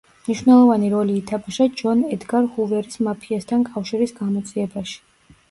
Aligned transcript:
მნიშვნელოვანი 0.27 0.87
როლი 0.93 1.17
ითამაშა 1.19 1.67
ჯონ 1.81 2.01
ედგარ 2.15 2.49
ჰუვერის 2.57 2.99
მაფიასთან 3.09 3.67
კავშირის 3.71 4.17
გამოძიებაში. 4.23 4.99